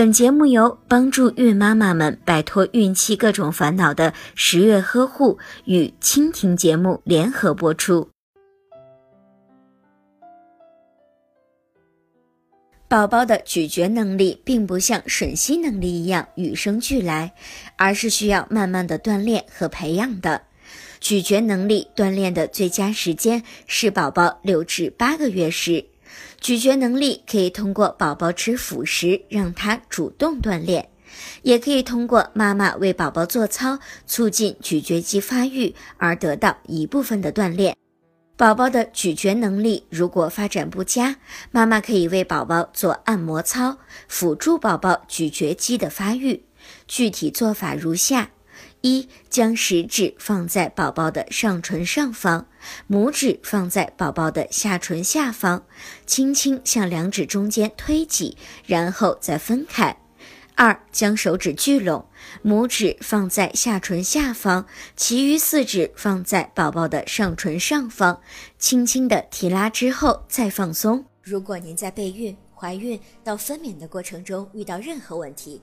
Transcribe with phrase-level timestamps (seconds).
[0.00, 8.08] 本节目由帮助孕妈妈们摆脱孕期各种烦恼的十月呵护与蜻蜓节目联合播出。
[12.88, 17.34] 宝宝的咀嚼能力并不像吮吸能力一样与生俱来，
[17.76, 20.40] 而是需要慢慢的锻炼和培养的。
[20.98, 25.84] 咀嚼能力锻炼的最佳时间是宝宝六至八个月时。
[26.40, 30.88] 咀嚼能力可以通过宝宝吃辅食让他主动锻炼，
[31.42, 37.76] 也可以通过妈妈为宝宝做操，促进咀嚼肌发育而得到一部分的锻炼。
[38.36, 41.16] 宝宝的咀嚼能力如果发展不佳，
[41.50, 43.76] 妈妈可以为宝宝做按摩操，
[44.08, 46.44] 辅助宝宝咀嚼肌的发育。
[46.86, 48.30] 具体做法如下。
[48.82, 52.46] 一将食指放在宝宝的上唇上方，
[52.88, 55.64] 拇指放在宝宝的下唇下方，
[56.06, 59.96] 轻轻向两指中间推挤，然后再分开。
[60.56, 62.06] 二将手指聚拢，
[62.44, 68.20] 拇指放在下唇下方，其余四指放在宝宝的上唇上方，
[68.58, 71.06] 轻轻的提拉之后再放松。
[71.22, 75.62] 如果您在备孕、怀孕到分娩的过程中遇到任何问题，